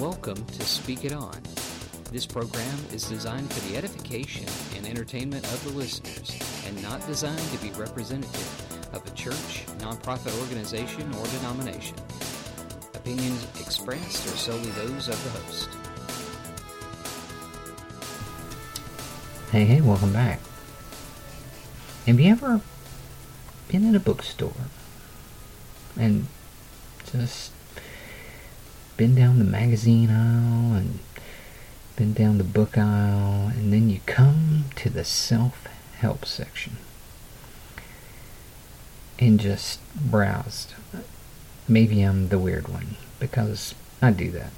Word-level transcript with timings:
Welcome 0.00 0.42
to 0.46 0.62
Speak 0.62 1.04
It 1.04 1.12
On. 1.12 1.38
This 2.10 2.24
program 2.24 2.78
is 2.90 3.06
designed 3.06 3.52
for 3.52 3.60
the 3.68 3.76
edification 3.76 4.46
and 4.74 4.86
entertainment 4.86 5.44
of 5.44 5.62
the 5.62 5.78
listeners 5.78 6.40
and 6.66 6.82
not 6.82 7.06
designed 7.06 7.38
to 7.52 7.58
be 7.58 7.68
representative 7.72 8.94
of 8.94 9.06
a 9.06 9.10
church, 9.10 9.66
nonprofit 9.76 10.40
organization, 10.40 11.02
or 11.16 11.26
denomination. 11.26 11.98
Opinions 12.94 13.46
expressed 13.60 14.26
are 14.26 14.38
solely 14.38 14.70
those 14.70 15.08
of 15.08 15.22
the 15.22 15.30
host. 15.38 15.68
Hey, 19.52 19.66
hey, 19.66 19.82
welcome 19.82 20.14
back. 20.14 20.40
Have 22.06 22.18
you 22.18 22.32
ever 22.32 22.62
been 23.68 23.84
in 23.84 23.94
a 23.94 24.00
bookstore 24.00 24.54
and 25.94 26.26
just 27.12 27.52
been 29.00 29.14
down 29.14 29.38
the 29.38 29.44
magazine 29.46 30.10
aisle 30.10 30.74
and 30.74 30.98
been 31.96 32.12
down 32.12 32.36
the 32.36 32.44
book 32.44 32.76
aisle, 32.76 33.46
and 33.46 33.72
then 33.72 33.88
you 33.88 33.98
come 34.04 34.66
to 34.76 34.90
the 34.90 35.04
self 35.04 35.66
help 35.96 36.26
section 36.26 36.76
and 39.18 39.40
just 39.40 39.80
browsed. 39.96 40.74
Maybe 41.66 42.02
I'm 42.02 42.28
the 42.28 42.38
weird 42.38 42.68
one 42.68 42.96
because 43.18 43.74
I 44.02 44.10
do 44.10 44.30
that. 44.32 44.52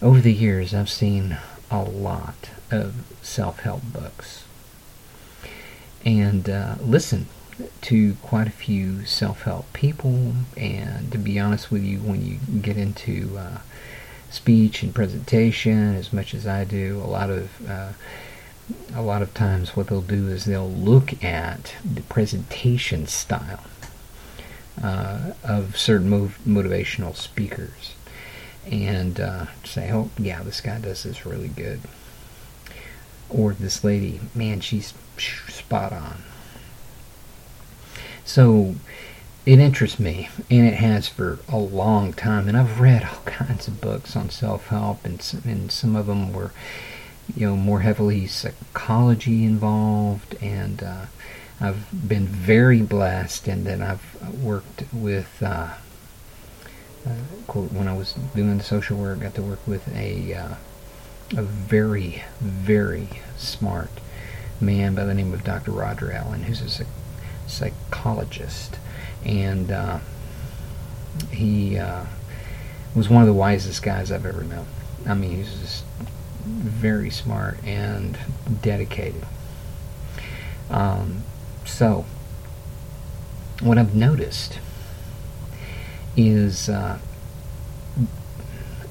Over 0.00 0.22
the 0.22 0.32
years, 0.32 0.72
I've 0.72 0.88
seen 0.88 1.36
a 1.70 1.82
lot 1.82 2.48
of 2.70 2.94
self 3.20 3.60
help 3.60 3.82
books 3.92 4.44
and 6.02 6.48
uh, 6.48 6.76
listen 6.80 7.26
to 7.82 8.14
quite 8.22 8.46
a 8.46 8.52
few 8.52 9.04
self-help 9.04 9.72
people. 9.72 10.32
And 10.56 11.10
to 11.12 11.18
be 11.18 11.38
honest 11.38 11.70
with 11.70 11.82
you 11.82 11.98
when 11.98 12.24
you 12.24 12.38
get 12.60 12.76
into 12.76 13.36
uh, 13.38 13.58
speech 14.30 14.82
and 14.82 14.94
presentation 14.94 15.94
as 15.96 16.12
much 16.12 16.34
as 16.34 16.46
I 16.46 16.64
do 16.64 17.00
a 17.04 17.06
lot 17.06 17.30
of 17.30 17.68
uh, 17.68 17.92
a 18.94 19.02
lot 19.02 19.22
of 19.22 19.34
times 19.34 19.74
what 19.74 19.88
they'll 19.88 20.00
do 20.00 20.28
is 20.28 20.44
they'll 20.44 20.70
look 20.70 21.22
at 21.24 21.74
the 21.84 22.02
presentation 22.02 23.06
style 23.08 23.64
uh, 24.80 25.32
of 25.42 25.76
certain 25.76 26.08
mov- 26.08 26.38
motivational 26.46 27.16
speakers 27.16 27.94
and 28.70 29.18
uh, 29.18 29.46
say 29.64 29.90
oh 29.92 30.10
yeah 30.18 30.42
this 30.44 30.60
guy 30.60 30.78
does 30.78 31.02
this 31.02 31.26
really 31.26 31.48
good. 31.48 31.80
Or 33.28 33.52
this 33.52 33.82
lady 33.82 34.20
man 34.34 34.60
she's 34.60 34.94
spot 35.48 35.92
on 35.92 36.22
so 38.30 38.76
it 39.44 39.58
interests 39.58 39.98
me, 39.98 40.28
and 40.48 40.64
it 40.64 40.74
has 40.74 41.08
for 41.08 41.40
a 41.48 41.58
long 41.58 42.12
time. 42.12 42.46
And 42.46 42.56
I've 42.56 42.80
read 42.80 43.02
all 43.02 43.22
kinds 43.24 43.66
of 43.66 43.80
books 43.80 44.14
on 44.14 44.30
self-help, 44.30 45.04
and 45.04 45.20
some, 45.20 45.42
and 45.44 45.72
some 45.72 45.96
of 45.96 46.06
them 46.06 46.32
were, 46.32 46.52
you 47.34 47.48
know, 47.48 47.56
more 47.56 47.80
heavily 47.80 48.26
psychology 48.28 49.44
involved. 49.44 50.36
And 50.40 50.82
uh, 50.82 51.06
I've 51.60 52.08
been 52.08 52.26
very 52.26 52.82
blessed, 52.82 53.48
and 53.48 53.66
then 53.66 53.82
I've 53.82 54.42
worked 54.42 54.84
with. 54.92 55.42
Uh, 55.42 55.74
uh, 57.06 57.14
quote, 57.46 57.72
when 57.72 57.88
I 57.88 57.96
was 57.96 58.12
doing 58.34 58.58
the 58.58 58.62
social 58.62 58.98
work, 58.98 59.18
I 59.18 59.22
got 59.22 59.34
to 59.36 59.42
work 59.42 59.66
with 59.66 59.88
a 59.96 60.34
uh, 60.34 60.54
a 61.36 61.42
very, 61.42 62.22
very 62.40 63.08
smart 63.36 63.90
man 64.60 64.94
by 64.94 65.04
the 65.04 65.14
name 65.14 65.32
of 65.32 65.42
Dr. 65.42 65.70
Roger 65.70 66.12
Allen, 66.12 66.42
who's 66.42 66.80
a 66.80 66.84
psychologist, 67.50 68.78
and 69.24 69.70
uh, 69.70 69.98
he 71.30 71.78
uh, 71.78 72.04
was 72.94 73.08
one 73.08 73.22
of 73.22 73.26
the 73.26 73.34
wisest 73.34 73.82
guys 73.82 74.10
I've 74.10 74.26
ever 74.26 74.42
known. 74.42 74.66
I 75.06 75.14
mean, 75.14 75.36
he's 75.36 75.60
just 75.60 75.84
very 76.44 77.10
smart 77.10 77.62
and 77.64 78.18
dedicated. 78.62 79.24
Um, 80.70 81.22
so, 81.64 82.04
what 83.60 83.78
I've 83.78 83.94
noticed 83.94 84.58
is 86.16 86.68
uh, 86.68 86.98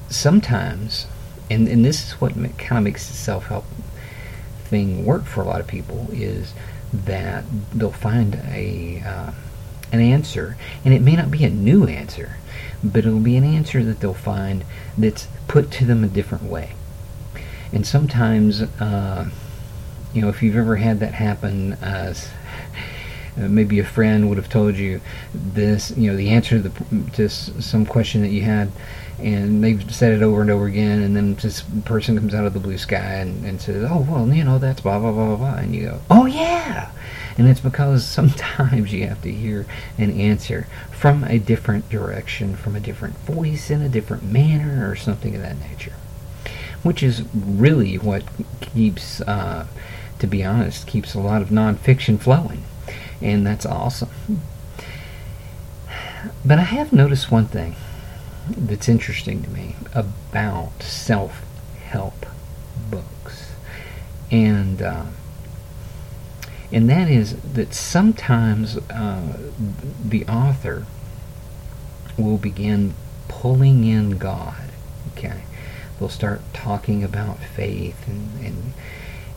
sometimes, 0.08 1.06
and, 1.50 1.68
and 1.68 1.84
this 1.84 2.06
is 2.06 2.20
what 2.20 2.34
kind 2.34 2.78
of 2.78 2.84
makes 2.84 3.08
the 3.08 3.14
self 3.14 3.46
help 3.46 3.64
thing 4.64 5.04
work 5.04 5.24
for 5.24 5.42
a 5.42 5.44
lot 5.44 5.60
of 5.60 5.66
people, 5.66 6.08
is 6.12 6.52
that 6.92 7.44
they'll 7.72 7.90
find 7.90 8.34
a 8.48 9.02
uh, 9.04 9.32
an 9.92 10.00
answer, 10.00 10.56
and 10.84 10.94
it 10.94 11.02
may 11.02 11.16
not 11.16 11.30
be 11.30 11.44
a 11.44 11.50
new 11.50 11.86
answer, 11.86 12.36
but 12.82 13.04
it'll 13.04 13.18
be 13.18 13.36
an 13.36 13.44
answer 13.44 13.82
that 13.82 14.00
they'll 14.00 14.14
find 14.14 14.64
that's 14.96 15.28
put 15.48 15.70
to 15.72 15.84
them 15.84 16.04
a 16.04 16.08
different 16.08 16.44
way. 16.44 16.74
And 17.72 17.86
sometimes, 17.86 18.62
uh, 18.62 19.28
you 20.12 20.22
know, 20.22 20.28
if 20.28 20.42
you've 20.42 20.56
ever 20.56 20.76
had 20.76 21.00
that 21.00 21.14
happen, 21.14 21.74
uh, 21.74 22.14
maybe 23.36 23.78
a 23.78 23.84
friend 23.84 24.28
would 24.28 24.38
have 24.38 24.48
told 24.48 24.76
you 24.76 25.00
this, 25.34 25.96
you 25.96 26.10
know, 26.10 26.16
the 26.16 26.30
answer 26.30 26.60
to, 26.60 26.68
the, 26.68 27.10
to 27.12 27.28
some 27.28 27.86
question 27.86 28.22
that 28.22 28.30
you 28.30 28.42
had, 28.42 28.70
and 29.22 29.62
they've 29.62 29.94
said 29.94 30.12
it 30.12 30.22
over 30.22 30.40
and 30.40 30.50
over 30.50 30.66
again, 30.66 31.02
and 31.02 31.14
then 31.14 31.34
this 31.36 31.62
person 31.84 32.16
comes 32.18 32.34
out 32.34 32.46
of 32.46 32.54
the 32.54 32.60
blue 32.60 32.78
sky 32.78 32.96
and, 32.96 33.44
and 33.44 33.60
says, 33.60 33.86
"Oh, 33.88 34.06
well, 34.08 34.26
you 34.32 34.44
know, 34.44 34.58
that's 34.58 34.80
blah 34.80 34.98
blah 34.98 35.12
blah 35.12 35.26
blah 35.26 35.36
blah," 35.36 35.54
and 35.56 35.74
you 35.74 35.82
go, 35.82 36.00
"Oh 36.10 36.26
yeah," 36.26 36.90
and 37.36 37.46
it's 37.48 37.60
because 37.60 38.04
sometimes 38.06 38.92
you 38.92 39.06
have 39.06 39.22
to 39.22 39.30
hear 39.30 39.66
an 39.98 40.18
answer 40.18 40.66
from 40.90 41.24
a 41.24 41.38
different 41.38 41.88
direction, 41.90 42.56
from 42.56 42.76
a 42.76 42.80
different 42.80 43.16
voice, 43.18 43.70
in 43.70 43.82
a 43.82 43.88
different 43.88 44.24
manner, 44.24 44.90
or 44.90 44.96
something 44.96 45.34
of 45.34 45.42
that 45.42 45.58
nature, 45.58 45.94
which 46.82 47.02
is 47.02 47.22
really 47.34 47.96
what 47.96 48.24
keeps, 48.60 49.20
uh, 49.22 49.66
to 50.18 50.26
be 50.26 50.42
honest, 50.42 50.86
keeps 50.86 51.14
a 51.14 51.20
lot 51.20 51.42
of 51.42 51.48
nonfiction 51.48 52.18
flowing, 52.18 52.62
and 53.20 53.46
that's 53.46 53.66
awesome. 53.66 54.10
But 56.44 56.58
I 56.58 56.62
have 56.62 56.92
noticed 56.92 57.30
one 57.30 57.46
thing 57.46 57.76
that's 58.48 58.88
interesting 58.88 59.42
to 59.42 59.50
me 59.50 59.76
about 59.94 60.82
self 60.82 61.44
help 61.84 62.26
books. 62.90 63.52
And, 64.30 64.80
uh, 64.80 65.06
and 66.72 66.88
that 66.88 67.08
is 67.08 67.36
that 67.40 67.74
sometimes 67.74 68.76
uh, 68.76 69.38
the 70.04 70.24
author 70.26 70.86
will 72.16 72.38
begin 72.38 72.94
pulling 73.28 73.84
in 73.84 74.18
God. 74.18 74.70
Okay, 75.12 75.42
they'll 75.98 76.08
start 76.08 76.40
talking 76.52 77.02
about 77.02 77.38
faith 77.38 78.06
and 78.06 78.44
and 78.44 78.72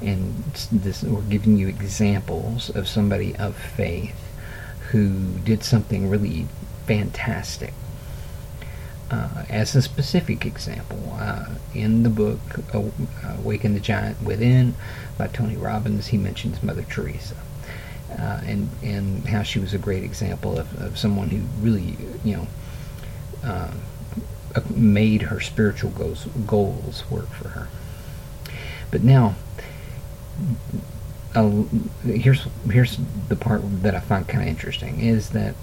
and 0.03 0.43
this 0.71 1.03
we're 1.03 1.21
giving 1.21 1.57
you 1.57 1.67
examples 1.67 2.69
of 2.69 2.87
somebody 2.87 3.35
of 3.37 3.55
faith 3.55 4.15
who 4.91 5.37
did 5.39 5.63
something 5.63 6.09
really 6.09 6.47
fantastic 6.85 7.73
uh, 9.13 9.45
as 9.47 9.75
a 9.75 9.81
specific 9.81 10.43
example, 10.43 11.15
uh, 11.19 11.45
in 11.75 12.01
the 12.01 12.09
book 12.09 12.39
Awaken 12.73 13.75
the 13.75 13.79
Giant 13.79 14.19
Within 14.23 14.73
by 15.19 15.27
Tony 15.27 15.55
Robbins, 15.55 16.07
he 16.07 16.17
mentions 16.17 16.63
Mother 16.63 16.83
Teresa. 16.83 17.35
Uh, 18.11 18.41
and 18.45 18.69
and 18.81 19.27
how 19.27 19.43
she 19.43 19.59
was 19.59 19.73
a 19.73 19.77
great 19.77 20.03
example 20.03 20.57
of, 20.57 20.79
of 20.79 20.97
someone 20.97 21.29
who 21.29 21.41
really 21.63 21.95
you 22.23 22.37
know 22.37 22.47
uh, 23.43 23.71
made 24.69 25.23
her 25.23 25.39
spiritual 25.39 25.91
goals 25.91 26.25
goals 26.47 27.03
work 27.11 27.29
for 27.29 27.49
her. 27.49 27.67
But 28.89 29.03
now, 29.03 29.35
uh, 31.35 31.63
here's 32.05 32.47
here's 32.69 32.97
the 33.27 33.35
part 33.35 33.61
that 33.81 33.95
I 33.95 33.99
find 33.99 34.27
kind 34.27 34.44
of 34.44 34.49
interesting 34.49 34.99
is 34.99 35.29
that 35.29 35.55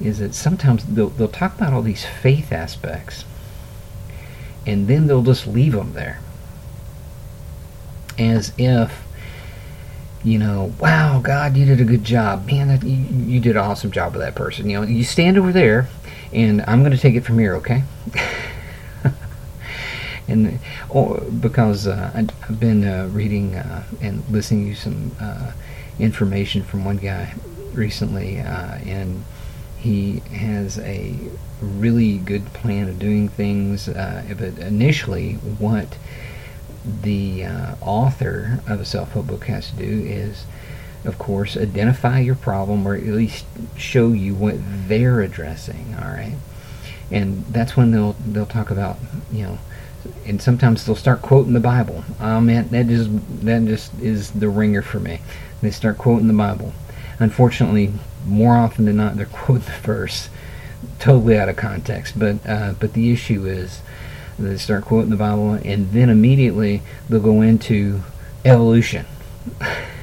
is 0.00 0.18
that 0.18 0.34
sometimes 0.34 0.84
they'll, 0.84 1.08
they'll 1.08 1.28
talk 1.28 1.54
about 1.54 1.72
all 1.72 1.80
these 1.80 2.04
faith 2.04 2.52
aspects 2.52 3.24
and 4.66 4.88
then 4.88 5.06
they'll 5.06 5.22
just 5.22 5.46
leave 5.46 5.72
them 5.72 5.94
there. 5.94 6.20
As 8.18 8.52
if 8.58 9.04
you 10.24 10.38
know 10.38 10.72
wow 10.80 11.20
god 11.20 11.56
you 11.56 11.64
did 11.64 11.80
a 11.80 11.84
good 11.84 12.04
job. 12.04 12.46
Man 12.46 12.68
that, 12.68 12.82
you, 12.82 12.96
you 12.96 13.40
did 13.40 13.56
an 13.56 13.62
awesome 13.62 13.90
job 13.90 14.12
with 14.12 14.22
that 14.22 14.34
person. 14.34 14.68
You 14.68 14.80
know 14.80 14.86
you 14.86 15.04
stand 15.04 15.38
over 15.38 15.52
there 15.52 15.88
and 16.32 16.62
i'm 16.66 16.80
going 16.80 16.92
to 16.92 16.98
take 16.98 17.14
it 17.14 17.22
from 17.22 17.38
here 17.38 17.54
okay 17.56 17.82
and 20.28 20.58
or 20.88 21.20
because 21.20 21.86
uh, 21.86 22.10
I've 22.14 22.60
been 22.60 22.84
uh, 22.84 23.08
reading 23.12 23.54
uh, 23.54 23.84
and 24.00 24.28
listening 24.28 24.74
to 24.74 24.80
some 24.80 25.16
uh, 25.20 25.52
information 25.98 26.62
from 26.62 26.84
one 26.84 26.96
guy 26.96 27.34
recently, 27.72 28.40
uh, 28.40 28.78
and 28.84 29.24
he 29.78 30.20
has 30.32 30.78
a 30.80 31.16
really 31.60 32.18
good 32.18 32.46
plan 32.52 32.88
of 32.88 32.98
doing 32.98 33.28
things. 33.28 33.86
But 33.86 34.58
initially, 34.58 35.34
what 35.34 35.96
the 37.02 37.44
author 37.80 38.60
of 38.66 38.80
a 38.80 38.84
self-help 38.84 39.26
book 39.26 39.44
has 39.44 39.70
to 39.70 39.76
do 39.76 40.04
is, 40.06 40.44
of 41.04 41.18
course, 41.18 41.56
identify 41.56 42.18
your 42.18 42.34
problem 42.34 42.86
or 42.86 42.94
at 42.96 43.04
least 43.04 43.44
show 43.76 44.08
you 44.08 44.34
what 44.34 44.56
they're 44.88 45.20
addressing. 45.20 45.94
All 46.00 46.08
right, 46.08 46.36
and 47.10 47.44
that's 47.46 47.76
when 47.76 47.92
they'll 47.92 48.16
they'll 48.26 48.46
talk 48.46 48.70
about 48.70 48.96
you 49.30 49.44
know 49.44 49.58
and 50.26 50.40
sometimes 50.40 50.84
they'll 50.84 50.96
start 50.96 51.22
quoting 51.22 51.52
the 51.52 51.60
Bible. 51.60 52.04
Oh 52.20 52.40
man, 52.40 52.68
that 52.68 52.86
just 52.86 53.10
that 53.44 53.64
just 53.64 53.92
is 54.00 54.30
the 54.32 54.48
ringer 54.48 54.82
for 54.82 55.00
me. 55.00 55.20
They 55.62 55.70
start 55.70 55.98
quoting 55.98 56.28
the 56.28 56.34
Bible. 56.34 56.72
Unfortunately, 57.18 57.92
more 58.26 58.56
often 58.56 58.84
than 58.84 58.96
not, 58.96 59.16
they're 59.16 59.26
quoting 59.32 59.64
the 59.64 59.80
verse 59.82 60.28
totally 60.98 61.38
out 61.38 61.48
of 61.48 61.56
context. 61.56 62.18
But 62.18 62.46
uh, 62.46 62.74
but 62.78 62.92
the 62.92 63.12
issue 63.12 63.46
is 63.46 63.80
they 64.38 64.56
start 64.56 64.84
quoting 64.84 65.10
the 65.10 65.16
Bible, 65.16 65.52
and 65.52 65.90
then 65.92 66.10
immediately 66.10 66.82
they'll 67.08 67.20
go 67.20 67.40
into 67.40 68.02
evolution. 68.44 69.06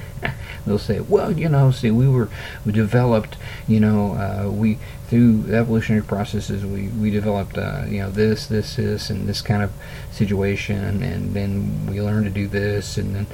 they'll 0.66 0.78
say, 0.80 1.00
well, 1.00 1.32
you 1.32 1.50
know, 1.50 1.72
see, 1.72 1.92
we 1.92 2.08
were 2.08 2.30
we 2.66 2.72
developed, 2.72 3.38
you 3.68 3.80
know, 3.80 4.14
uh, 4.14 4.50
we 4.50 4.80
through 5.08 5.46
evolutionary 5.54 6.04
processes, 6.04 6.66
we 6.66 6.88
we 6.88 7.12
developed, 7.12 7.58
uh, 7.58 7.84
you 7.88 8.00
know, 8.00 8.10
this, 8.10 8.48
this, 8.48 8.76
this, 8.76 9.10
and 9.10 9.28
this 9.28 9.42
kind 9.42 9.62
of 9.62 9.72
situation, 10.12 11.04
and 11.04 11.34
then 11.34 11.86
we 11.88 12.02
learned 12.02 12.26
to 12.26 12.32
do 12.32 12.48
this, 12.48 12.98
and 12.98 13.16
then, 13.16 13.28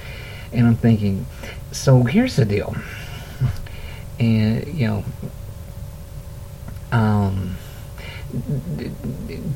and 0.52 0.68
I'm 0.68 0.76
thinking, 0.76 1.26
so 1.72 2.04
here's 2.04 2.36
the 2.36 2.46
deal, 2.46 2.76
and 4.20 4.68
you 4.68 4.88
know, 4.88 5.04
um. 6.92 7.56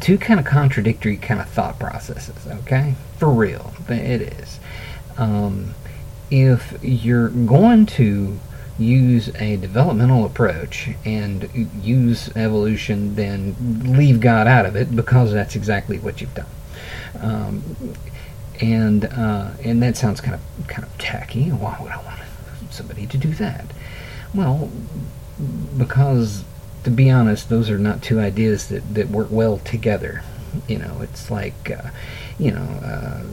Two 0.01 0.17
kind 0.17 0.39
of 0.39 0.47
contradictory 0.47 1.15
kind 1.17 1.39
of 1.39 1.47
thought 1.47 1.77
processes, 1.77 2.47
okay? 2.47 2.95
For 3.19 3.29
real, 3.29 3.71
it 3.87 4.21
is. 4.21 4.59
Um, 5.15 5.75
if 6.33 6.79
you're 6.81 7.29
going 7.29 7.85
to 7.85 8.39
use 8.79 9.29
a 9.35 9.55
developmental 9.57 10.25
approach 10.25 10.89
and 11.05 11.47
use 11.79 12.35
evolution, 12.35 13.13
then 13.13 13.55
leave 13.95 14.19
God 14.19 14.47
out 14.47 14.65
of 14.65 14.75
it 14.75 14.95
because 14.95 15.31
that's 15.31 15.55
exactly 15.55 15.99
what 15.99 16.21
you've 16.21 16.33
done. 16.33 16.47
Um, 17.21 17.75
and 18.59 19.05
uh, 19.05 19.51
and 19.63 19.83
that 19.83 19.95
sounds 19.95 20.21
kind 20.21 20.33
of 20.33 20.67
kind 20.67 20.83
of 20.83 20.97
tacky. 20.97 21.49
Why 21.49 21.77
would 21.79 21.91
I 21.91 21.97
want 21.97 22.19
somebody 22.71 23.05
to 23.05 23.17
do 23.17 23.29
that? 23.35 23.65
Well, 24.33 24.71
because 25.77 26.43
to 26.83 26.89
be 26.89 27.11
honest, 27.11 27.49
those 27.49 27.69
are 27.69 27.77
not 27.77 28.01
two 28.01 28.19
ideas 28.19 28.69
that, 28.69 28.95
that 28.95 29.09
work 29.09 29.27
well 29.29 29.59
together. 29.59 30.23
You 30.67 30.79
know, 30.79 31.01
it's 31.01 31.29
like 31.29 31.69
uh, 31.69 31.89
you 32.39 32.49
know. 32.49 32.63
Uh, 32.83 33.23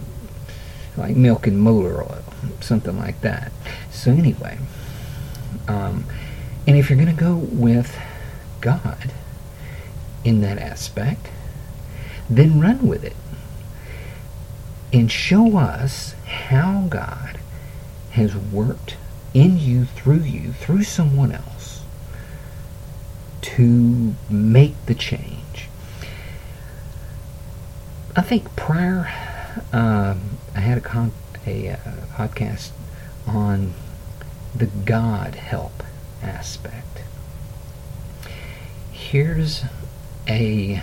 like 1.00 1.17
milk 1.17 1.47
and 1.47 1.61
motor 1.61 2.02
oil, 2.02 2.23
something 2.61 2.97
like 2.99 3.20
that. 3.23 3.52
So 3.91 4.12
anyway, 4.12 4.58
um, 5.67 6.05
and 6.67 6.76
if 6.76 6.88
you're 6.88 6.99
going 6.99 7.14
to 7.14 7.20
go 7.20 7.35
with 7.35 7.99
God 8.61 9.12
in 10.25 10.41
that 10.43 10.58
aspect, 10.58 11.29
then 12.29 12.61
run 12.61 12.87
with 12.87 13.02
it 13.02 13.17
and 14.93 15.11
show 15.11 15.56
us 15.56 16.14
how 16.26 16.87
God 16.88 17.38
has 18.12 18.37
worked 18.37 18.97
in 19.32 19.58
you, 19.58 19.85
through 19.85 20.20
you, 20.20 20.52
through 20.52 20.82
someone 20.82 21.32
else 21.32 21.82
to 23.43 24.14
make 24.29 24.75
the 24.87 24.94
change. 24.94 25.69
I 28.17 28.23
think 28.23 28.55
prior 28.56 29.12
um, 29.73 30.38
I 30.55 30.61
had 30.61 30.79
a, 30.79 30.81
con- 30.81 31.12
a 31.47 31.70
uh, 31.70 31.76
podcast 32.12 32.70
on 33.26 33.75
the 34.55 34.67
God 34.67 35.35
help 35.37 35.82
aspect. 36.23 37.02
Here's 38.93 39.64
a 40.29 40.82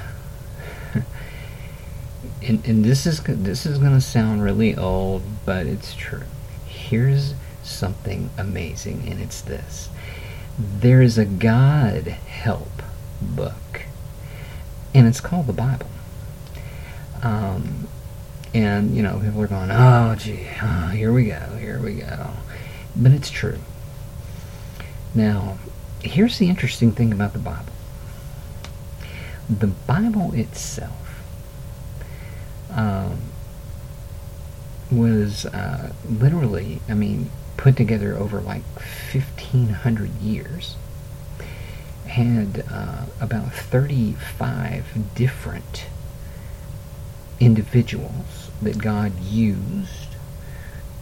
and, 2.42 2.66
and 2.66 2.86
this 2.86 3.06
is 3.06 3.22
this 3.24 3.66
is 3.66 3.78
going 3.78 3.94
to 3.94 4.02
sound 4.02 4.44
really 4.44 4.76
old, 4.76 5.24
but 5.46 5.66
it's 5.66 5.94
true. 5.96 6.24
Here's 6.66 7.34
something 7.64 8.30
amazing, 8.38 9.08
and 9.08 9.22
it's 9.22 9.42
this: 9.42 9.90
there 10.58 11.02
is 11.02 11.18
a 11.18 11.26
God 11.26 12.08
help 12.08 12.82
book, 13.22 13.84
and 14.94 15.08
it's 15.08 15.22
called 15.22 15.48
the 15.48 15.54
Bible. 15.54 15.88
Um, 17.24 17.88
and, 18.54 18.96
you 18.96 19.04
know, 19.04 19.20
people 19.20 19.42
are 19.42 19.48
going, 19.48 19.70
oh, 19.72 20.16
gee, 20.18 20.48
oh, 20.62 20.88
here 20.88 21.12
we 21.14 21.26
go, 21.26 21.40
here 21.60 21.80
we 21.80 21.96
go. 21.96 22.32
But 22.96 23.12
it's 23.12 23.30
true. 23.30 23.60
Now, 25.14 25.58
here's 26.02 26.38
the 26.38 26.50
interesting 26.50 26.92
thing 26.92 27.12
about 27.12 27.34
the 27.34 27.40
Bible 27.40 27.74
the 29.50 29.68
Bible 29.68 30.34
itself 30.34 31.24
um, 32.72 33.18
was 34.92 35.46
uh, 35.46 35.94
literally, 36.10 36.82
I 36.90 36.94
mean, 36.94 37.30
put 37.56 37.76
together 37.78 38.16
over 38.16 38.42
like 38.42 38.64
1,500 38.76 40.10
years. 40.22 40.76
Had 42.08 42.64
uh, 42.72 43.06
about 43.20 43.52
35 43.54 45.16
different 45.16 45.86
individuals 47.40 48.50
that 48.62 48.78
God 48.78 49.20
used 49.20 50.16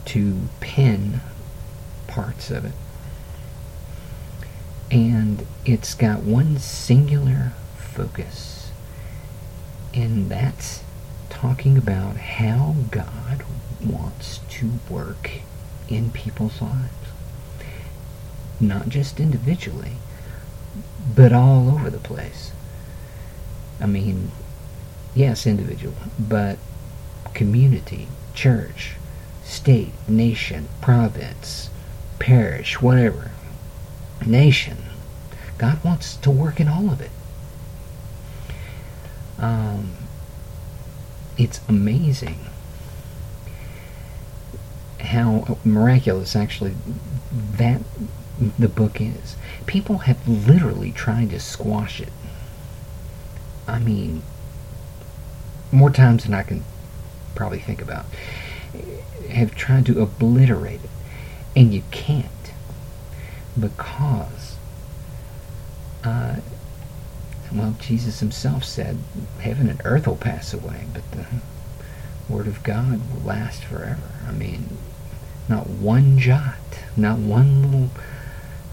to 0.06 0.50
pen 0.60 1.22
parts 2.08 2.52
of 2.52 2.66
it. 2.66 2.74
And 4.92 5.46
it's 5.66 5.94
got 5.96 6.24
one 6.24 6.58
singular 6.58 7.54
focus, 7.78 8.72
and 9.94 10.30
that's 10.30 10.84
talking 11.30 11.78
about 11.78 12.18
how 12.18 12.76
God 12.92 13.44
wants 13.84 14.40
to 14.50 14.72
work 14.90 15.31
in 15.90 16.12
people's 16.12 16.62
lives. 16.62 16.94
Not 18.60 18.90
just 18.90 19.20
individually, 19.20 19.94
but 21.16 21.34
all 21.34 21.70
over 21.70 21.90
the 21.90 21.98
place. 21.98 22.52
I 23.81 23.88
mean, 23.88 24.31
yes, 25.16 25.48
individual, 25.48 25.96
but 26.20 26.60
community, 27.34 28.08
church, 28.34 28.94
state, 29.44 29.94
nation, 30.08 30.68
province, 30.82 31.70
parish, 32.20 32.82
whatever, 32.82 33.32
nation. 34.26 34.78
God 35.58 35.84
wants 35.84 36.18
to 36.18 36.30
work 36.30 36.60
in 36.60 36.68
all 36.68 36.90
of 36.90 37.02
it. 37.02 37.12
Um, 39.40 39.94
it's 41.38 41.60
amazing 41.68 42.40
how 45.00 45.57
miraculous 45.64 46.36
actually 46.36 46.76
that 47.57 47.81
the 48.60 48.68
book 48.68 49.00
is. 49.00 49.36
People 49.66 50.00
have 50.00 50.28
literally 50.28 50.92
tried 50.92 51.30
to 51.30 51.40
squash 51.40 52.02
it. 52.02 52.12
I 53.68 53.80
mean, 53.80 54.24
more 55.72 55.90
times 55.90 56.24
than 56.24 56.34
I 56.34 56.44
can 56.44 56.64
probably 57.36 57.60
think 57.60 57.81
about, 57.81 58.06
have 59.30 59.56
tried 59.56 59.86
to 59.88 60.02
obliterate 60.02 60.84
it. 60.84 60.90
And 61.56 61.74
you 61.74 61.84
can't 61.92 62.26
because, 63.60 64.56
uh, 66.04 66.38
well, 67.54 67.76
Jesus 67.80 68.19
himself 68.19 68.64
said, 68.64 68.98
heaven 69.40 69.69
and 69.69 69.81
earth 69.86 70.07
will 70.07 70.18
pass 70.18 70.54
away, 70.54 70.86
but 70.94 71.10
the 71.12 71.26
word 72.28 72.48
of 72.48 72.64
God 72.64 73.02
will 73.14 73.22
last 73.22 73.64
forever. 73.64 74.10
I 74.28 74.31
mean, 74.31 74.78
not 75.48 75.69
one 75.69 76.18
jot, 76.18 76.57
not 76.98 77.19
one 77.19 77.62
little, 77.62 77.90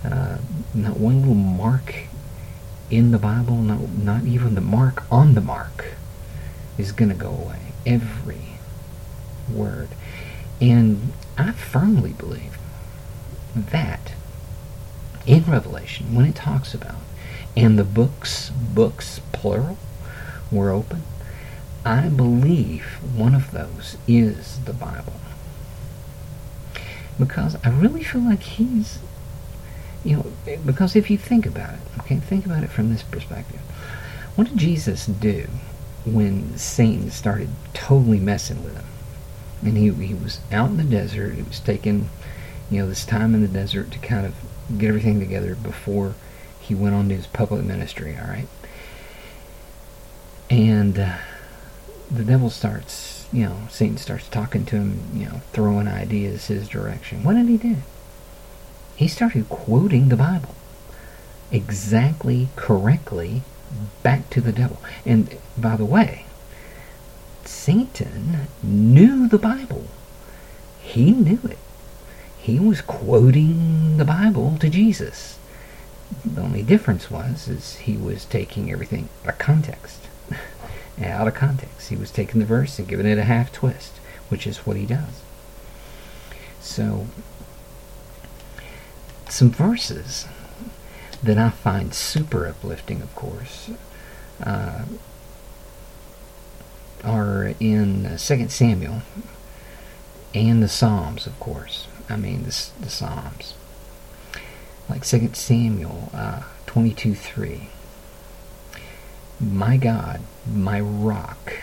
uh, 0.05 0.39
not 0.75 0.97
one 0.97 1.21
little 1.21 1.35
mark 1.35 1.95
in 2.91 3.11
the 3.11 3.19
Bible, 3.19 3.57
not, 3.57 3.89
not 3.91 4.25
even 4.25 4.55
the 4.55 4.61
mark 4.61 5.05
on 5.13 5.35
the 5.35 5.41
mark 5.41 5.95
is 6.79 6.93
going 6.93 7.11
to 7.11 7.17
go 7.17 7.31
away. 7.31 7.61
Every 7.87 8.59
word. 9.51 9.89
And 10.61 11.13
I 11.37 11.53
firmly 11.53 12.13
believe 12.13 12.59
that 13.55 14.13
in 15.27 15.45
Revelation, 15.45 16.15
when 16.15 16.27
it 16.27 16.35
talks 16.35 16.75
about, 16.75 16.97
and 17.57 17.79
the 17.79 17.85
books, 17.85 18.51
books 18.51 19.21
plural, 19.33 19.79
were 20.51 20.71
open, 20.71 21.03
I 21.85 22.09
believe 22.09 22.85
one 23.15 23.35
of 23.35 23.51
those 23.51 23.97
is 24.07 24.61
the 24.61 24.73
Bible. 24.73 25.15
Because 27.19 27.57
I 27.65 27.71
really 27.71 28.05
feel 28.05 28.23
like 28.23 28.43
he's, 28.43 28.99
you 30.05 30.17
know, 30.17 30.33
because 30.65 30.97
if 30.97 31.11
you 31.11 31.19
think 31.19 31.45
about 31.45 31.75
it, 31.75 31.81
okay, 32.01 32.17
think 32.17 32.47
about 32.47 32.63
it 32.63 32.71
from 32.71 32.91
this 32.91 33.03
perspective. 33.03 33.61
What 34.35 34.49
did 34.49 34.57
Jesus 34.57 35.07
do 35.07 35.49
when 36.05 36.57
Satan 36.57 37.11
started 37.11 37.49
totally 37.75 38.19
messing 38.19 38.65
with 38.65 38.75
him. 38.75 38.85
And 39.63 39.77
he, 39.77 39.91
he 40.07 40.15
was 40.15 40.41
out 40.51 40.71
in 40.71 40.77
the 40.77 40.83
desert. 40.83 41.39
It 41.39 41.47
was 41.47 41.61
taking, 41.61 42.11
you 42.71 42.81
know, 42.81 42.89
this 42.89 43.05
time 43.05 43.35
in 43.35 43.43
the 43.43 43.49
desert 43.49 43.91
to 43.93 43.99
kind 43.99 44.27
of 44.27 44.35
get 44.77 44.89
everything 44.89 45.21
together 45.21 45.55
before 45.55 46.15
he 46.61 46.75
went 46.75 46.95
on 46.95 47.09
to 47.09 47.17
his 47.17 47.27
public 47.27 47.65
ministry, 47.65 48.17
all 48.21 48.29
right? 48.29 48.49
And 50.51 50.99
uh, 50.99 51.19
the 52.11 52.25
devil 52.25 52.51
starts, 52.51 53.27
you 53.33 53.45
know, 53.45 53.57
Satan 53.71 53.97
starts 53.97 54.29
talking 54.29 54.65
to 54.67 54.77
him, 54.77 55.01
you 55.15 55.27
know, 55.27 55.41
throwing 55.53 55.89
ideas 55.89 56.47
his 56.47 56.69
direction. 56.69 57.23
What 57.23 57.35
did 57.35 57.47
he 57.47 57.57
do? 57.57 57.77
He 58.97 59.09
started 59.09 59.49
quoting 59.49 60.09
the 60.09 60.17
Bible 60.17 60.55
exactly 61.51 62.49
correctly 62.57 63.43
back 64.03 64.31
to 64.31 64.41
the 64.41 64.53
devil. 64.53 64.81
And 65.05 65.37
by 65.57 65.77
the 65.77 65.85
way, 65.85 66.27
Satan 67.45 68.49
knew 68.63 69.29
the 69.29 69.39
Bible. 69.39 69.87
He 70.81 71.13
knew 71.13 71.39
it. 71.45 71.59
He 72.39 72.59
was 72.59 72.81
quoting 72.81 73.99
the 73.99 74.05
Bible 74.05 74.57
to 74.59 74.69
Jesus. 74.69 75.39
The 76.25 76.41
only 76.41 76.63
difference 76.63 77.11
was 77.11 77.49
is 77.49 77.77
he 77.77 77.97
was 77.97 78.25
taking 78.25 78.71
everything 78.71 79.09
out 79.25 79.31
of 79.31 79.39
context. 79.39 80.01
out 81.03 81.29
of 81.29 81.35
context. 81.35 81.89
He 81.89 81.97
was 81.97 82.11
taking 82.11 82.41
the 82.41 82.47
verse 82.47 82.79
and 82.79 82.89
giving 82.89 83.07
it 83.07 83.19
a 83.19 83.25
half 83.25 83.53
twist, 83.53 83.93
which 84.29 84.47
is 84.47 84.59
what 84.59 84.77
he 84.77 84.87
does. 84.87 85.23
So 86.61 87.07
some 89.29 89.51
verses 89.51 90.27
that 91.23 91.39
I 91.39 91.51
find 91.51 91.95
super 91.95 92.47
uplifting, 92.47 93.01
of 93.01 93.15
course, 93.15 93.71
uh, 94.43 94.85
are 97.05 97.55
in 97.61 98.07
uh, 98.07 98.19
2 98.19 98.49
Samuel 98.49 99.03
and 100.35 100.63
the 100.63 100.69
Psalms, 100.69 101.27
of 101.27 101.39
course. 101.39 101.87
I 102.09 102.17
mean, 102.17 102.45
the, 102.45 102.69
the 102.81 102.91
Psalms. 102.91 103.55
Like 104.89 105.05
2 105.05 105.31
Samuel 105.35 106.11
uh, 106.13 106.43
22 106.67 107.15
3. 107.15 107.69
My 109.41 109.77
God, 109.77 110.21
my 110.51 110.81
rock, 110.81 111.55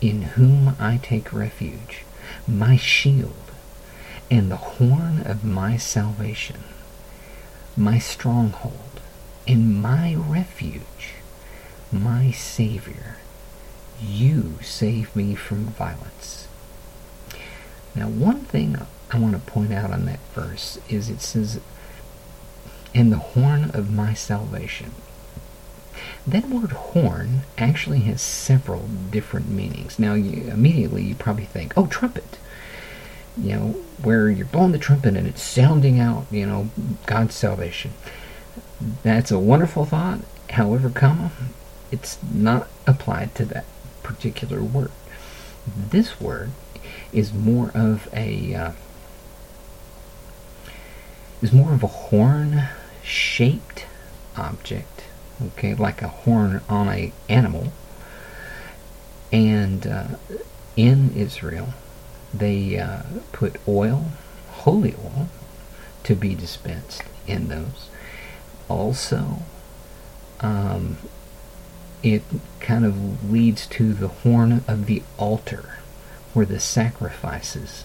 in 0.00 0.22
whom 0.22 0.76
I 0.78 0.98
take 1.02 1.32
refuge, 1.32 2.04
my 2.48 2.76
shield, 2.76 3.34
and 4.30 4.50
the 4.50 4.56
horn 4.56 5.22
of 5.24 5.44
my 5.44 5.76
salvation, 5.76 6.64
my 7.76 7.98
stronghold, 7.98 9.00
and 9.46 9.80
my 9.80 10.14
refuge, 10.14 11.14
my 11.90 12.30
Savior. 12.30 13.16
You 14.00 14.58
save 14.62 15.14
me 15.14 15.34
from 15.34 15.66
violence. 15.66 16.48
Now, 17.94 18.08
one 18.08 18.40
thing 18.40 18.76
I 19.10 19.18
want 19.18 19.34
to 19.34 19.52
point 19.52 19.72
out 19.72 19.90
on 19.90 20.06
that 20.06 20.20
verse 20.34 20.78
is 20.88 21.08
it 21.08 21.20
says, 21.20 21.60
"In 22.94 23.10
the 23.10 23.18
horn 23.18 23.70
of 23.74 23.92
my 23.92 24.14
salvation." 24.14 24.92
That 26.26 26.48
word 26.48 26.72
horn 26.72 27.42
actually 27.58 28.00
has 28.00 28.22
several 28.22 28.88
different 29.10 29.48
meanings. 29.48 29.98
Now, 29.98 30.14
you, 30.14 30.50
immediately 30.50 31.02
you 31.02 31.14
probably 31.14 31.44
think, 31.46 31.74
oh, 31.76 31.86
trumpet. 31.86 32.38
You 33.36 33.52
know, 33.56 33.66
where 34.02 34.30
you're 34.30 34.46
blowing 34.46 34.72
the 34.72 34.78
trumpet 34.78 35.16
and 35.16 35.26
it's 35.26 35.42
sounding 35.42 35.98
out, 35.98 36.26
you 36.30 36.44
know, 36.46 36.70
God's 37.06 37.34
salvation. 37.34 37.92
That's 39.02 39.30
a 39.30 39.38
wonderful 39.38 39.86
thought. 39.86 40.20
However, 40.50 40.90
comma, 40.90 41.32
it's 41.90 42.18
not 42.32 42.68
applied 42.86 43.34
to 43.36 43.44
that 43.46 43.64
particular 44.02 44.62
word. 44.62 44.90
This 45.66 46.20
word 46.20 46.50
is 47.12 47.32
more 47.32 47.70
of 47.74 48.08
a 48.12 48.54
uh, 48.54 48.72
is 51.42 51.52
more 51.52 51.72
of 51.72 51.82
a 51.82 51.88
horn 51.88 52.68
shaped 53.02 53.86
object 54.36 55.04
okay 55.44 55.74
like 55.74 56.00
a 56.00 56.08
horn 56.08 56.62
on 56.68 56.88
a 56.88 57.12
animal 57.28 57.72
and 59.32 59.86
uh, 59.86 60.06
in 60.76 61.12
israel 61.14 61.74
they 62.32 62.78
uh, 62.78 63.02
put 63.32 63.56
oil 63.66 64.06
holy 64.50 64.94
oil 64.94 65.28
to 66.02 66.14
be 66.14 66.34
dispensed 66.34 67.02
in 67.26 67.48
those 67.48 67.88
also 68.68 69.38
um, 70.40 70.96
it 72.02 72.22
kind 72.60 72.84
of 72.84 73.30
leads 73.30 73.66
to 73.68 73.92
the 73.92 74.08
horn 74.08 74.64
of 74.66 74.86
the 74.86 75.02
altar 75.18 75.78
where 76.32 76.46
the 76.46 76.58
sacrifices 76.58 77.84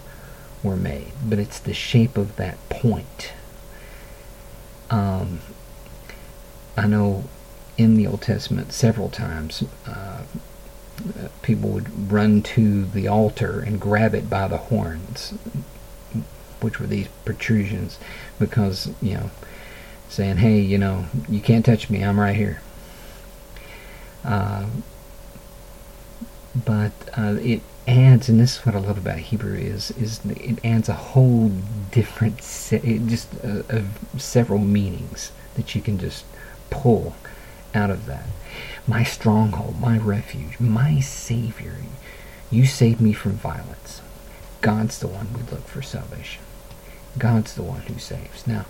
were 0.62 0.76
made, 0.76 1.12
but 1.24 1.38
it's 1.38 1.60
the 1.60 1.74
shape 1.74 2.16
of 2.16 2.36
that 2.36 2.56
point. 2.68 3.32
Um, 4.90 5.40
I 6.76 6.86
know 6.86 7.24
in 7.76 7.96
the 7.96 8.06
Old 8.06 8.22
Testament 8.22 8.72
several 8.72 9.08
times 9.08 9.62
uh, 9.86 10.22
people 11.42 11.70
would 11.70 12.10
run 12.10 12.42
to 12.42 12.84
the 12.84 13.08
altar 13.08 13.60
and 13.60 13.80
grab 13.80 14.14
it 14.14 14.28
by 14.28 14.48
the 14.48 14.56
horns, 14.56 15.34
which 16.60 16.80
were 16.80 16.86
these 16.86 17.08
protrusions, 17.24 17.98
because, 18.38 18.90
you 19.00 19.14
know, 19.14 19.30
saying, 20.08 20.38
hey, 20.38 20.58
you 20.58 20.78
know, 20.78 21.06
you 21.28 21.40
can't 21.40 21.64
touch 21.64 21.90
me, 21.90 22.02
I'm 22.02 22.18
right 22.18 22.36
here. 22.36 22.60
Uh, 24.24 24.66
but 26.64 26.92
uh, 27.16 27.36
it 27.40 27.60
adds, 27.86 28.28
and 28.28 28.40
this 28.40 28.58
is 28.58 28.66
what 28.66 28.74
I 28.74 28.78
love 28.78 28.98
about 28.98 29.18
Hebrew 29.18 29.54
is, 29.54 29.90
is 29.92 30.20
it 30.24 30.64
adds 30.64 30.88
a 30.88 30.94
whole 30.94 31.50
different, 31.90 32.42
set, 32.42 32.82
just 32.82 33.28
uh, 33.44 33.82
several 34.16 34.58
meanings 34.58 35.32
that 35.54 35.74
you 35.74 35.80
can 35.80 35.98
just 35.98 36.24
pull 36.70 37.14
out 37.74 37.90
of 37.90 38.06
that. 38.06 38.26
My 38.86 39.04
stronghold, 39.04 39.80
my 39.80 39.98
refuge, 39.98 40.58
my 40.58 41.00
Savior. 41.00 41.76
You 42.50 42.66
save 42.66 43.00
me 43.00 43.12
from 43.12 43.32
violence. 43.32 44.00
God's 44.60 44.98
the 44.98 45.08
one 45.08 45.28
we 45.34 45.42
look 45.42 45.66
for 45.68 45.82
salvation. 45.82 46.42
God's 47.18 47.54
the 47.54 47.62
one 47.62 47.82
who 47.82 47.98
saves. 47.98 48.46
Now, 48.46 48.66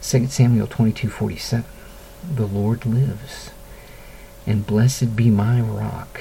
2 0.00 0.26
Samuel 0.28 0.66
22:47. 0.66 1.64
The 2.34 2.46
Lord 2.46 2.86
lives 2.86 3.50
and 4.46 4.66
blessed 4.66 5.16
be 5.16 5.30
my 5.30 5.60
rock, 5.60 6.20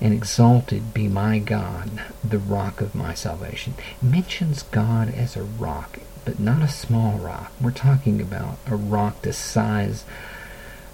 and 0.00 0.12
exalted 0.12 0.94
be 0.94 1.08
my 1.08 1.38
God, 1.38 2.02
the 2.24 2.38
rock 2.38 2.80
of 2.80 2.94
my 2.94 3.14
salvation. 3.14 3.74
Mentions 4.02 4.62
God 4.62 5.12
as 5.12 5.36
a 5.36 5.42
rock, 5.42 5.98
but 6.24 6.40
not 6.40 6.62
a 6.62 6.68
small 6.68 7.18
rock. 7.18 7.52
We're 7.60 7.70
talking 7.70 8.20
about 8.20 8.58
a 8.66 8.76
rock 8.76 9.22
the 9.22 9.32
size 9.32 10.04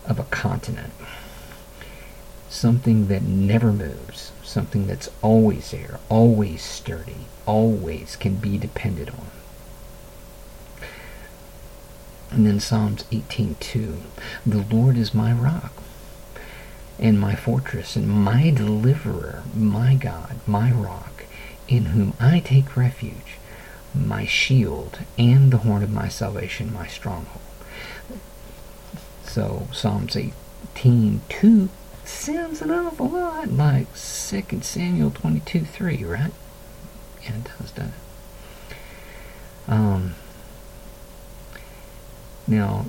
of 0.06 0.18
a 0.18 0.24
continent. 0.24 0.92
Something 2.48 3.08
that 3.08 3.22
never 3.22 3.72
moves, 3.72 4.32
something 4.42 4.86
that's 4.86 5.10
always 5.22 5.70
there, 5.70 5.98
always 6.08 6.62
sturdy, 6.62 7.26
always 7.46 8.16
can 8.16 8.36
be 8.36 8.58
depended 8.58 9.10
on. 9.10 9.30
And 12.30 12.46
then 12.46 12.60
Psalms 12.60 13.04
18:2, 13.12 14.02
"The 14.44 14.64
Lord 14.70 14.96
is 14.96 15.14
my 15.14 15.32
rock, 15.32 15.72
and 16.98 17.20
my 17.20 17.34
fortress 17.34 17.96
and 17.96 18.08
my 18.08 18.50
deliverer, 18.50 19.42
my 19.54 19.94
God, 19.94 20.36
my 20.46 20.70
rock, 20.70 21.24
in 21.68 21.86
whom 21.86 22.14
I 22.20 22.40
take 22.40 22.76
refuge, 22.76 23.38
my 23.94 24.26
shield 24.26 24.98
and 25.18 25.50
the 25.50 25.58
horn 25.58 25.82
of 25.82 25.90
my 25.90 26.08
salvation, 26.08 26.72
my 26.72 26.86
stronghold. 26.86 27.40
So 29.34 29.66
Psalms 29.72 30.16
18 30.16 31.20
2 31.28 31.68
sounds 32.04 32.62
an 32.62 32.70
awful 32.70 33.08
lot 33.08 33.48
like 33.48 33.88
2 33.92 34.60
Samuel 34.60 35.10
22 35.10 35.64
3, 35.64 36.04
right? 36.04 36.30
Yeah, 37.20 37.38
it 37.38 37.44
does, 37.58 37.72
doesn't 37.72 37.94
it? 38.68 38.74
Um, 39.66 40.14
now, 42.46 42.86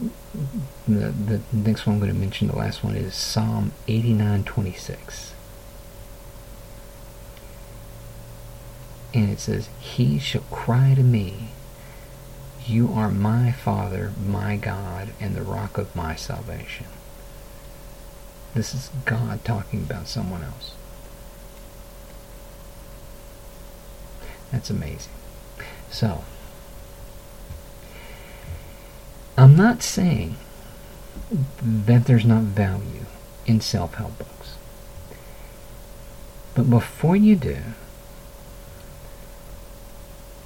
the, 0.88 1.10
the 1.10 1.42
next 1.52 1.88
one 1.88 1.96
I'm 1.96 2.00
going 2.00 2.14
to 2.14 2.20
mention, 2.20 2.50
the 2.50 2.56
last 2.56 2.84
one, 2.84 2.96
is 2.96 3.16
Psalm 3.16 3.72
89:26. 3.88 5.32
And 9.16 9.32
it 9.32 9.40
says, 9.40 9.68
He 9.80 10.20
shall 10.20 10.44
cry 10.52 10.94
to 10.94 11.02
me, 11.02 11.54
You 12.68 12.92
are 12.94 13.12
my 13.12 13.52
Father, 13.52 14.12
my 14.26 14.58
God, 14.58 15.10
and 15.20 15.36
the 15.36 15.44
rock 15.44 15.78
of 15.78 15.96
my 15.96 16.16
salvation. 16.16 16.88
This 18.56 18.74
is 18.74 18.90
God 19.06 19.44
talking 19.44 19.82
about 19.82 20.08
someone 20.08 20.42
else. 20.44 20.74
That's 24.52 24.70
amazing. 24.70 25.12
So, 25.92 26.24
I'm 29.38 29.56
not 29.56 29.84
saying 29.84 30.38
that 31.62 32.06
there's 32.06 32.26
not 32.26 32.44
value 32.44 33.06
in 33.46 33.62
self 33.62 33.96
help 33.96 34.18
books. 34.18 34.56
But 36.56 36.70
before 36.70 37.16
you 37.16 37.36
do, 37.36 37.58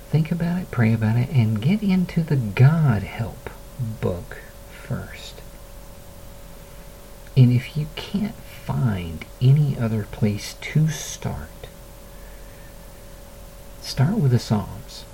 think 0.09 0.31
about 0.31 0.59
it, 0.59 0.71
pray 0.71 0.93
about 0.93 1.17
it, 1.17 1.29
and 1.29 1.61
get 1.61 1.83
into 1.83 2.23
the 2.23 2.35
God 2.35 3.03
help 3.03 3.49
book 4.01 4.37
first. 4.71 5.41
And 7.37 7.51
if 7.51 7.77
you 7.77 7.87
can't 7.95 8.35
find 8.35 9.23
any 9.39 9.77
other 9.77 10.07
place 10.11 10.55
to 10.61 10.89
start, 10.89 11.67
start 13.81 14.15
with 14.15 14.31
the 14.31 14.39
Psalms. 14.39 15.05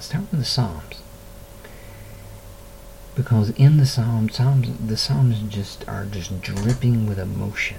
Start 0.00 0.24
with 0.30 0.40
the 0.40 0.46
Psalms. 0.46 1.02
Because 3.14 3.50
in 3.50 3.76
the 3.76 3.86
Psalms, 3.86 4.34
Psalms 4.36 4.68
the 4.78 4.96
Psalms 4.96 5.40
just 5.48 5.86
are 5.88 6.04
just 6.04 6.40
dripping 6.40 7.06
with 7.06 7.18
emotion. 7.18 7.78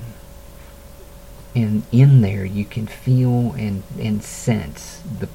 And 1.58 1.82
in 1.92 2.22
there 2.22 2.46
you 2.46 2.66
can 2.66 2.86
feel 2.86 3.54
and, 3.54 3.82
and 4.00 4.24
sense 4.24 5.02
the 5.20 5.28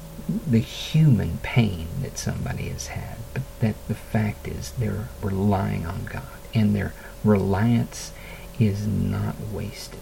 the 0.47 0.59
human 0.59 1.37
pain 1.43 1.87
that 2.01 2.17
somebody 2.17 2.69
has 2.69 2.87
had. 2.87 3.17
But 3.33 3.43
that 3.59 3.75
the 3.89 3.93
fact 3.95 4.47
is 4.47 4.71
they're 4.71 5.09
relying 5.21 5.85
on 5.85 6.05
God 6.05 6.23
and 6.53 6.73
their 6.73 6.93
reliance 7.25 8.13
is 8.57 8.87
not 8.87 9.35
wasted. 9.51 9.99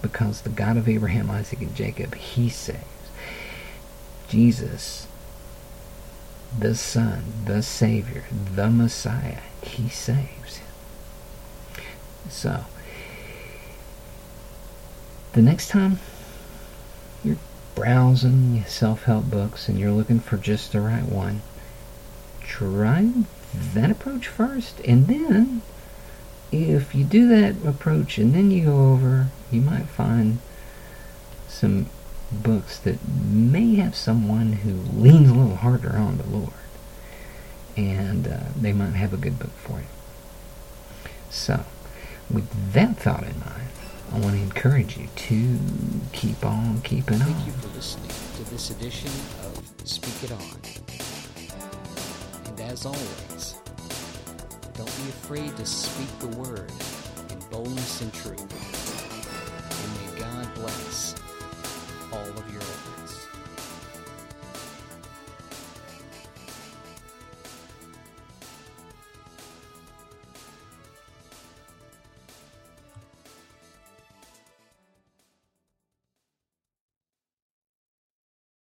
Because 0.00 0.42
the 0.42 0.48
God 0.48 0.76
of 0.76 0.88
Abraham, 0.88 1.28
Isaac, 1.28 1.60
and 1.60 1.74
Jacob, 1.74 2.14
He 2.14 2.48
saves. 2.48 2.84
Jesus, 4.28 5.08
the 6.56 6.76
Son, 6.76 7.24
the 7.46 7.64
Savior, 7.64 8.26
the 8.54 8.70
Messiah, 8.70 9.40
He 9.60 9.88
saves. 9.88 10.60
So, 12.28 12.64
the 15.32 15.42
next 15.42 15.68
time 15.68 15.98
you're 17.24 17.36
browsing 17.74 18.64
self-help 18.64 19.30
books 19.30 19.68
and 19.68 19.78
you're 19.78 19.92
looking 19.92 20.20
for 20.20 20.36
just 20.36 20.72
the 20.72 20.80
right 20.80 21.04
one, 21.04 21.42
try 22.40 23.10
that 23.74 23.90
approach 23.90 24.28
first 24.28 24.80
and 24.80 25.06
then 25.06 25.62
if 26.52 26.94
you 26.94 27.04
do 27.04 27.28
that 27.28 27.54
approach 27.66 28.18
and 28.18 28.34
then 28.34 28.50
you 28.50 28.64
go 28.64 28.92
over, 28.92 29.28
you 29.50 29.60
might 29.60 29.86
find 29.86 30.38
some 31.48 31.86
books 32.32 32.78
that 32.78 32.98
may 33.08 33.76
have 33.76 33.94
someone 33.94 34.52
who 34.52 34.72
leans 34.98 35.30
a 35.30 35.34
little 35.34 35.56
harder 35.56 35.96
on 35.96 36.18
the 36.18 36.26
Lord. 36.26 36.52
And 37.76 38.26
uh, 38.26 38.40
they 38.56 38.72
might 38.72 38.94
have 38.94 39.12
a 39.12 39.16
good 39.16 39.38
book 39.38 39.52
for 39.52 39.78
you. 39.78 39.86
So, 41.30 41.64
with 42.28 42.72
that 42.72 42.96
thought 42.96 43.22
in 43.22 43.38
mind, 43.38 43.69
I 44.12 44.18
want 44.18 44.34
to 44.34 44.42
encourage 44.42 44.96
you 44.96 45.06
to 45.14 45.58
keep 46.12 46.44
on 46.44 46.80
keeping 46.82 47.18
Thank 47.18 47.36
on. 47.36 47.46
you 47.46 47.52
for 47.52 47.68
listening 47.68 48.08
to 48.08 48.50
this 48.50 48.70
edition 48.70 49.10
of 49.44 49.62
Speak 49.84 50.24
It 50.24 50.32
On. 50.32 50.60
And 52.46 52.60
as 52.60 52.86
always, 52.86 53.54
don't 54.74 54.86
be 54.86 55.08
afraid 55.10 55.56
to 55.56 55.64
speak 55.64 56.18
the 56.18 56.36
word 56.38 56.72
in 57.30 57.38
boldness 57.50 58.00
and 58.00 58.12
truth. 58.12 58.69